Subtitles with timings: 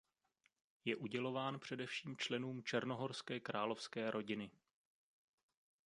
[0.85, 4.51] Je udělován především členům černohorské královské rodiny.